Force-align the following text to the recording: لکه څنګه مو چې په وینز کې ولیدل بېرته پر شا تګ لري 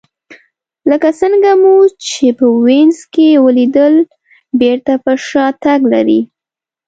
لکه 0.89 1.09
څنګه 1.21 1.51
مو 1.61 1.75
چې 2.05 2.25
په 2.37 2.45
وینز 2.63 2.99
کې 3.13 3.41
ولیدل 3.45 3.95
بېرته 4.61 4.93
پر 5.03 5.17
شا 5.27 5.45
تګ 5.63 5.79
لري 5.93 6.21